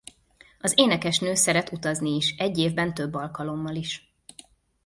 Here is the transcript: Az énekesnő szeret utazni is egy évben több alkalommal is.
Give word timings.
Az 0.59 0.73
énekesnő 0.77 1.33
szeret 1.33 1.71
utazni 1.71 2.15
is 2.15 2.29
egy 2.37 2.57
évben 2.57 2.93
több 2.93 3.13
alkalommal 3.13 3.75
is. 3.75 4.13